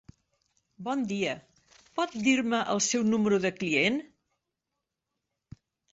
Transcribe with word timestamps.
Bon 0.87 1.01
dia, 1.11 1.35
pot 1.99 2.17
dir-me 2.29 2.61
el 2.77 2.81
seu 2.87 3.07
número 3.13 3.41
de 3.47 3.55
client? 3.61 4.03